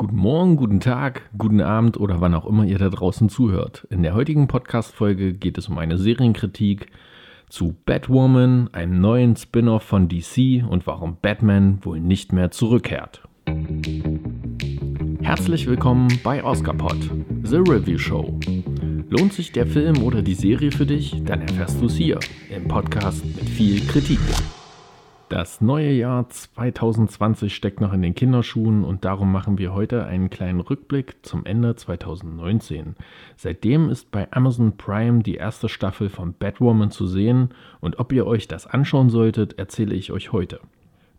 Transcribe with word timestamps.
Guten 0.00 0.16
Morgen, 0.16 0.56
guten 0.56 0.80
Tag, 0.80 1.28
guten 1.36 1.60
Abend 1.60 2.00
oder 2.00 2.22
wann 2.22 2.32
auch 2.32 2.46
immer 2.46 2.64
ihr 2.64 2.78
da 2.78 2.88
draußen 2.88 3.28
zuhört. 3.28 3.86
In 3.90 4.02
der 4.02 4.14
heutigen 4.14 4.48
Podcast-Folge 4.48 5.34
geht 5.34 5.58
es 5.58 5.68
um 5.68 5.76
eine 5.76 5.98
Serienkritik 5.98 6.86
zu 7.50 7.76
Batwoman, 7.84 8.70
einem 8.72 8.98
neuen 8.98 9.36
Spin-off 9.36 9.82
von 9.82 10.08
DC 10.08 10.64
und 10.66 10.86
warum 10.86 11.18
Batman 11.20 11.80
wohl 11.82 12.00
nicht 12.00 12.32
mehr 12.32 12.50
zurückkehrt. 12.50 13.20
Herzlich 15.20 15.66
willkommen 15.66 16.08
bei 16.24 16.42
Oscarpod, 16.42 16.96
The 17.42 17.56
Review 17.56 17.98
Show. 17.98 18.40
Lohnt 19.10 19.34
sich 19.34 19.52
der 19.52 19.66
Film 19.66 20.02
oder 20.02 20.22
die 20.22 20.32
Serie 20.32 20.72
für 20.72 20.86
dich? 20.86 21.22
Dann 21.26 21.42
erfährst 21.42 21.78
du 21.78 21.84
es 21.84 21.96
hier 21.96 22.18
im 22.48 22.66
Podcast 22.68 23.22
mit 23.26 23.46
viel 23.50 23.86
Kritik. 23.86 24.20
Das 25.30 25.60
neue 25.60 25.92
Jahr 25.92 26.28
2020 26.28 27.54
steckt 27.54 27.80
noch 27.80 27.92
in 27.92 28.02
den 28.02 28.16
Kinderschuhen 28.16 28.82
und 28.82 29.04
darum 29.04 29.30
machen 29.30 29.58
wir 29.58 29.72
heute 29.72 30.04
einen 30.04 30.28
kleinen 30.28 30.58
Rückblick 30.58 31.18
zum 31.22 31.46
Ende 31.46 31.76
2019. 31.76 32.96
Seitdem 33.36 33.90
ist 33.90 34.10
bei 34.10 34.26
Amazon 34.32 34.76
Prime 34.76 35.22
die 35.22 35.36
erste 35.36 35.68
Staffel 35.68 36.08
von 36.08 36.34
Batwoman 36.34 36.90
zu 36.90 37.06
sehen 37.06 37.50
und 37.78 38.00
ob 38.00 38.12
ihr 38.12 38.26
euch 38.26 38.48
das 38.48 38.66
anschauen 38.66 39.08
solltet, 39.08 39.56
erzähle 39.56 39.94
ich 39.94 40.10
euch 40.10 40.32
heute. 40.32 40.58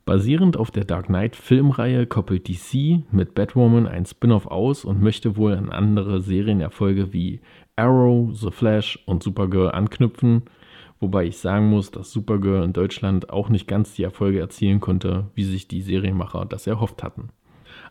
Basierend 0.04 0.58
auf 0.58 0.72
der 0.72 0.84
Dark 0.84 1.06
Knight 1.06 1.38
Filmreihe 1.38 2.06
koppelt 2.06 2.50
DC 2.50 3.04
mit 3.14 3.34
Batwoman 3.34 3.88
ein 3.88 4.06
Spin-off 4.06 4.46
aus 4.46 4.84
und 4.84 5.02
möchte 5.02 5.38
wohl 5.38 5.54
an 5.54 5.70
andere 5.70 6.20
Serienerfolge 6.20 7.14
wie 7.14 7.40
Arrow, 7.78 8.36
The 8.38 8.52
Flash 8.52 9.00
und 9.06 9.24
Supergirl 9.24 9.72
anknüpfen– 9.72 10.42
Wobei 11.02 11.26
ich 11.26 11.40
sagen 11.40 11.68
muss, 11.68 11.90
dass 11.90 12.12
Supergirl 12.12 12.64
in 12.64 12.74
Deutschland 12.74 13.32
auch 13.32 13.50
nicht 13.50 13.68
ganz 13.68 13.96
die 13.96 14.04
Erfolge 14.04 14.40
erzielen 14.40 14.80
konnte, 14.80 15.26
wie 15.34 15.44
sich 15.44 15.68
die 15.68 15.82
Serienmacher 15.82 16.46
das 16.46 16.68
erhofft 16.68 17.02
hatten. 17.02 17.30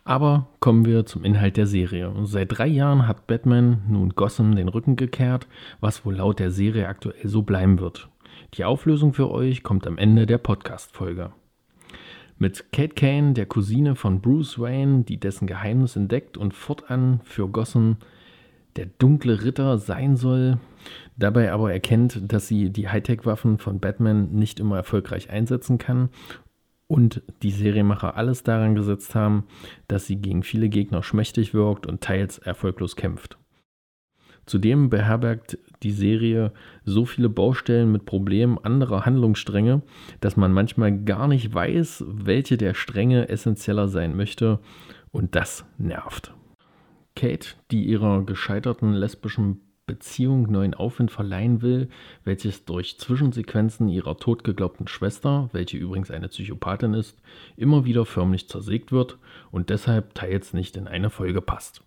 Aber 0.04 0.46
kommen 0.60 0.84
wir 0.86 1.04
zum 1.06 1.24
Inhalt 1.24 1.56
der 1.56 1.66
Serie. 1.66 2.12
Seit 2.22 2.56
drei 2.56 2.68
Jahren 2.68 3.08
hat 3.08 3.26
Batman 3.26 3.82
nun 3.88 4.10
Gotham 4.10 4.54
den 4.54 4.68
Rücken 4.68 4.94
gekehrt, 4.94 5.48
was 5.80 6.06
wohl 6.06 6.14
laut 6.14 6.38
der 6.38 6.52
Serie 6.52 6.86
aktuell 6.86 7.26
so 7.26 7.42
bleiben 7.42 7.80
wird. 7.80 8.08
Die 8.54 8.64
Auflösung 8.64 9.12
für 9.12 9.28
euch 9.28 9.64
kommt 9.64 9.88
am 9.88 9.98
Ende 9.98 10.24
der 10.24 10.38
Podcast-Folge. 10.38 11.32
Mit 12.38 12.72
Kate 12.72 12.94
Kane, 12.94 13.32
der 13.32 13.46
Cousine 13.46 13.96
von 13.96 14.20
Bruce 14.20 14.58
Wayne, 14.58 15.02
die 15.02 15.18
dessen 15.18 15.48
Geheimnis 15.48 15.96
entdeckt 15.96 16.36
und 16.36 16.54
fortan 16.54 17.20
für 17.24 17.48
Gotham 17.48 17.96
der 18.76 18.86
dunkle 18.86 19.42
Ritter 19.42 19.78
sein 19.78 20.16
soll, 20.16 20.58
dabei 21.16 21.52
aber 21.52 21.72
erkennt, 21.72 22.20
dass 22.32 22.48
sie 22.48 22.70
die 22.70 22.88
Hightech-Waffen 22.88 23.58
von 23.58 23.80
Batman 23.80 24.30
nicht 24.32 24.60
immer 24.60 24.76
erfolgreich 24.76 25.30
einsetzen 25.30 25.78
kann 25.78 26.10
und 26.86 27.22
die 27.42 27.52
Serienmacher 27.52 28.16
alles 28.16 28.42
daran 28.42 28.74
gesetzt 28.74 29.14
haben, 29.14 29.44
dass 29.86 30.06
sie 30.06 30.16
gegen 30.16 30.42
viele 30.42 30.68
Gegner 30.68 31.02
schmächtig 31.02 31.54
wirkt 31.54 31.86
und 31.86 32.00
teils 32.00 32.38
erfolglos 32.38 32.96
kämpft. 32.96 33.38
Zudem 34.46 34.90
beherbergt 34.90 35.58
die 35.84 35.92
Serie 35.92 36.52
so 36.84 37.04
viele 37.04 37.28
Baustellen 37.28 37.92
mit 37.92 38.04
Problemen 38.04 38.58
anderer 38.58 39.06
Handlungsstränge, 39.06 39.82
dass 40.20 40.36
man 40.36 40.52
manchmal 40.52 41.04
gar 41.04 41.28
nicht 41.28 41.54
weiß, 41.54 42.04
welche 42.08 42.56
der 42.56 42.74
Stränge 42.74 43.28
essentieller 43.28 43.86
sein 43.86 44.16
möchte 44.16 44.58
und 45.12 45.36
das 45.36 45.64
nervt. 45.78 46.34
Kate, 47.20 47.50
die 47.70 47.84
ihrer 47.84 48.24
gescheiterten 48.24 48.94
lesbischen 48.94 49.60
Beziehung 49.84 50.50
neuen 50.50 50.72
Aufwind 50.72 51.10
verleihen 51.10 51.60
will, 51.60 51.90
welches 52.24 52.64
durch 52.64 52.96
Zwischensequenzen 52.96 53.90
ihrer 53.90 54.16
totgeglaubten 54.16 54.88
Schwester, 54.88 55.50
welche 55.52 55.76
übrigens 55.76 56.10
eine 56.10 56.28
Psychopathin 56.28 56.94
ist, 56.94 57.18
immer 57.58 57.84
wieder 57.84 58.06
förmlich 58.06 58.48
zersägt 58.48 58.90
wird 58.90 59.18
und 59.50 59.68
deshalb 59.68 60.14
teils 60.14 60.54
nicht 60.54 60.78
in 60.78 60.88
eine 60.88 61.10
Folge 61.10 61.42
passt. 61.42 61.82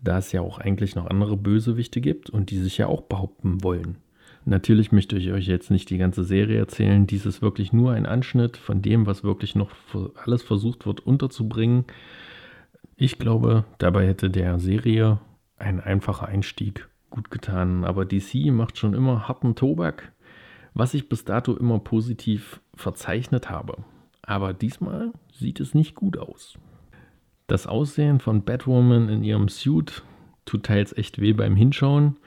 Da 0.00 0.18
es 0.18 0.30
ja 0.30 0.40
auch 0.40 0.58
eigentlich 0.58 0.94
noch 0.94 1.06
andere 1.06 1.36
Bösewichte 1.36 2.00
gibt 2.00 2.30
und 2.30 2.50
die 2.50 2.58
sich 2.58 2.78
ja 2.78 2.86
auch 2.86 3.02
behaupten 3.02 3.64
wollen. 3.64 3.96
Natürlich 4.44 4.92
möchte 4.92 5.16
ich 5.16 5.32
euch 5.32 5.48
jetzt 5.48 5.72
nicht 5.72 5.90
die 5.90 5.98
ganze 5.98 6.22
Serie 6.22 6.58
erzählen, 6.58 7.08
dies 7.08 7.26
ist 7.26 7.42
wirklich 7.42 7.72
nur 7.72 7.90
ein 7.90 8.06
Anschnitt 8.06 8.56
von 8.56 8.82
dem, 8.82 9.04
was 9.04 9.24
wirklich 9.24 9.56
noch 9.56 9.70
alles 10.24 10.44
versucht 10.44 10.86
wird 10.86 11.00
unterzubringen. 11.00 11.86
Ich 12.94 13.18
glaube, 13.18 13.64
dabei 13.78 14.06
hätte 14.06 14.30
der 14.30 14.58
Serie 14.58 15.18
ein 15.56 15.80
einfacher 15.80 16.26
Einstieg 16.26 16.88
gut 17.10 17.30
getan. 17.30 17.84
Aber 17.84 18.04
DC 18.04 18.52
macht 18.52 18.78
schon 18.78 18.94
immer 18.94 19.26
harten 19.28 19.54
Tobak, 19.54 20.12
was 20.74 20.94
ich 20.94 21.08
bis 21.08 21.24
dato 21.24 21.56
immer 21.56 21.78
positiv 21.78 22.60
verzeichnet 22.74 23.50
habe. 23.50 23.78
Aber 24.22 24.52
diesmal 24.52 25.12
sieht 25.32 25.60
es 25.60 25.74
nicht 25.74 25.94
gut 25.94 26.18
aus. 26.18 26.58
Das 27.46 27.66
Aussehen 27.66 28.20
von 28.20 28.44
Batwoman 28.44 29.08
in 29.08 29.22
ihrem 29.22 29.48
Suit 29.48 30.02
tut 30.44 30.64
teils 30.64 30.96
echt 30.96 31.20
weh 31.20 31.32
beim 31.32 31.56
Hinschauen. 31.56 32.18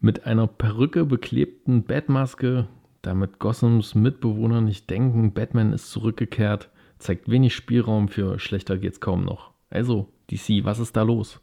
Mit 0.00 0.24
einer 0.26 0.46
Perücke 0.46 1.04
beklebten 1.04 1.84
Batmaske, 1.84 2.66
damit 3.02 3.38
Gothams 3.38 3.94
Mitbewohner 3.94 4.62
nicht 4.62 4.88
denken, 4.88 5.34
Batman 5.34 5.74
ist 5.74 5.90
zurückgekehrt, 5.90 6.70
zeigt 6.98 7.30
wenig 7.30 7.54
Spielraum 7.54 8.08
für 8.08 8.38
schlechter 8.38 8.78
geht's 8.78 9.00
kaum 9.00 9.24
noch. 9.24 9.49
Also, 9.70 10.08
DC, 10.30 10.64
was 10.64 10.80
ist 10.80 10.96
da 10.96 11.02
los? 11.02 11.40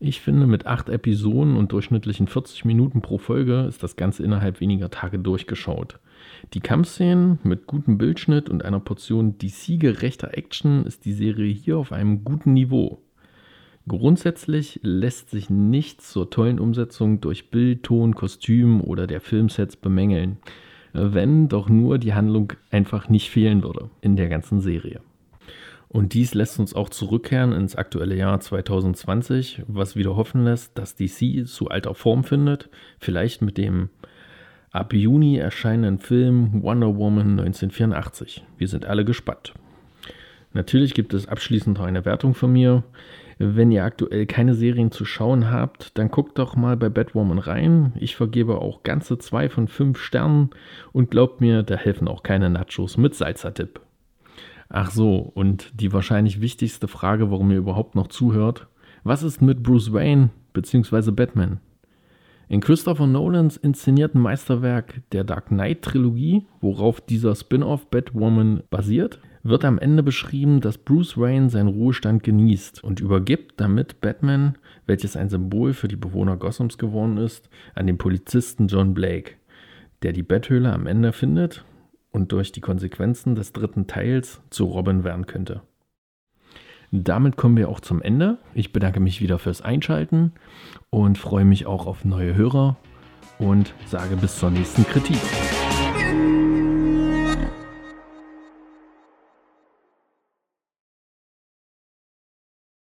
Ich 0.00 0.20
finde, 0.20 0.46
mit 0.46 0.66
acht 0.66 0.88
Episoden 0.88 1.56
und 1.56 1.72
durchschnittlichen 1.72 2.28
40 2.28 2.64
Minuten 2.64 3.00
pro 3.00 3.18
Folge 3.18 3.64
ist 3.68 3.82
das 3.82 3.96
Ganze 3.96 4.22
innerhalb 4.22 4.60
weniger 4.60 4.90
Tage 4.90 5.18
durchgeschaut. 5.18 5.98
Die 6.54 6.60
Kampfszenen 6.60 7.40
mit 7.42 7.66
gutem 7.66 7.98
Bildschnitt 7.98 8.48
und 8.48 8.64
einer 8.64 8.78
Portion 8.78 9.38
DC-gerechter 9.38 10.36
Action 10.36 10.84
ist 10.84 11.04
die 11.04 11.12
Serie 11.12 11.52
hier 11.52 11.78
auf 11.78 11.90
einem 11.90 12.24
guten 12.24 12.52
Niveau. 12.52 13.02
Grundsätzlich 13.88 14.78
lässt 14.82 15.30
sich 15.30 15.50
nichts 15.50 16.12
zur 16.12 16.30
tollen 16.30 16.60
Umsetzung 16.60 17.20
durch 17.20 17.50
Bild, 17.50 17.82
Ton, 17.82 18.14
Kostüm 18.14 18.80
oder 18.80 19.06
der 19.06 19.20
Filmsets 19.20 19.76
bemängeln, 19.76 20.36
wenn 20.92 21.48
doch 21.48 21.68
nur 21.68 21.98
die 21.98 22.14
Handlung 22.14 22.52
einfach 22.70 23.08
nicht 23.08 23.30
fehlen 23.30 23.62
würde 23.62 23.90
in 24.00 24.14
der 24.14 24.28
ganzen 24.28 24.60
Serie. 24.60 25.00
Und 25.88 26.12
dies 26.12 26.34
lässt 26.34 26.58
uns 26.58 26.74
auch 26.74 26.90
zurückkehren 26.90 27.52
ins 27.52 27.74
aktuelle 27.74 28.14
Jahr 28.14 28.38
2020, 28.40 29.62
was 29.66 29.96
wieder 29.96 30.16
hoffen 30.16 30.44
lässt, 30.44 30.76
dass 30.76 30.96
DC 30.96 31.46
zu 31.46 31.68
alter 31.68 31.94
Form 31.94 32.24
findet, 32.24 32.68
vielleicht 32.98 33.40
mit 33.40 33.56
dem 33.56 33.88
ab 34.70 34.92
Juni 34.92 35.38
erscheinenden 35.38 35.98
Film 35.98 36.62
Wonder 36.62 36.96
Woman 36.96 37.38
1984. 37.40 38.44
Wir 38.58 38.68
sind 38.68 38.84
alle 38.84 39.04
gespannt. 39.04 39.54
Natürlich 40.52 40.94
gibt 40.94 41.14
es 41.14 41.28
abschließend 41.28 41.78
noch 41.78 41.86
eine 41.86 42.04
Wertung 42.04 42.34
von 42.34 42.52
mir. 42.52 42.84
Wenn 43.38 43.70
ihr 43.70 43.84
aktuell 43.84 44.26
keine 44.26 44.54
Serien 44.54 44.90
zu 44.90 45.04
schauen 45.04 45.50
habt, 45.50 45.96
dann 45.96 46.10
guckt 46.10 46.38
doch 46.38 46.56
mal 46.56 46.76
bei 46.76 46.88
Batwoman 46.88 47.38
rein. 47.38 47.92
Ich 48.00 48.16
vergebe 48.16 48.60
auch 48.60 48.82
ganze 48.82 49.18
zwei 49.18 49.48
von 49.48 49.68
fünf 49.68 50.00
Sternen 50.00 50.50
und 50.92 51.10
glaubt 51.10 51.40
mir, 51.40 51.62
da 51.62 51.76
helfen 51.76 52.08
auch 52.08 52.22
keine 52.22 52.50
Nachos 52.50 52.96
mit 52.96 53.14
Salzertipp. 53.14 53.80
Ach 54.70 54.90
so, 54.90 55.18
und 55.18 55.80
die 55.80 55.92
wahrscheinlich 55.92 56.40
wichtigste 56.40 56.88
Frage, 56.88 57.30
warum 57.30 57.50
ihr 57.50 57.58
überhaupt 57.58 57.94
noch 57.94 58.08
zuhört. 58.08 58.66
Was 59.02 59.22
ist 59.22 59.40
mit 59.40 59.62
Bruce 59.62 59.92
Wayne 59.92 60.30
bzw. 60.52 61.10
Batman? 61.10 61.60
In 62.48 62.60
Christopher 62.60 63.06
Nolans 63.06 63.56
inszenierten 63.56 64.20
Meisterwerk 64.20 65.02
der 65.12 65.24
Dark 65.24 65.48
Knight 65.48 65.82
Trilogie, 65.82 66.46
worauf 66.60 67.00
dieser 67.00 67.34
Spin-off 67.34 67.90
Batwoman 67.90 68.62
basiert, 68.70 69.20
wird 69.42 69.64
am 69.64 69.78
Ende 69.78 70.02
beschrieben, 70.02 70.60
dass 70.60 70.78
Bruce 70.78 71.16
Wayne 71.16 71.48
seinen 71.48 71.68
Ruhestand 71.68 72.22
genießt 72.22 72.82
und 72.82 73.00
übergibt 73.00 73.60
damit 73.60 74.00
Batman, 74.00 74.56
welches 74.86 75.16
ein 75.16 75.28
Symbol 75.28 75.72
für 75.72 75.88
die 75.88 75.96
Bewohner 75.96 76.36
Gothams 76.36 76.76
geworden 76.76 77.16
ist, 77.18 77.48
an 77.74 77.86
den 77.86 77.98
Polizisten 77.98 78.66
John 78.66 78.94
Blake, 78.94 79.32
der 80.02 80.12
die 80.12 80.22
Betthöhle 80.22 80.72
am 80.72 80.86
Ende 80.86 81.12
findet 81.12 81.64
und 82.10 82.32
durch 82.32 82.52
die 82.52 82.60
Konsequenzen 82.60 83.34
des 83.34 83.52
dritten 83.52 83.86
Teils 83.86 84.40
zu 84.50 84.64
Robin 84.64 85.04
werden 85.04 85.26
könnte. 85.26 85.62
Damit 86.90 87.36
kommen 87.36 87.56
wir 87.56 87.68
auch 87.68 87.80
zum 87.80 88.00
Ende. 88.00 88.38
Ich 88.54 88.72
bedanke 88.72 88.98
mich 89.00 89.20
wieder 89.20 89.38
fürs 89.38 89.60
Einschalten 89.60 90.32
und 90.90 91.18
freue 91.18 91.44
mich 91.44 91.66
auch 91.66 91.86
auf 91.86 92.04
neue 92.04 92.34
Hörer 92.34 92.76
und 93.38 93.74
sage 93.86 94.16
bis 94.16 94.38
zur 94.38 94.50
nächsten 94.50 94.84
Kritik. 94.84 95.18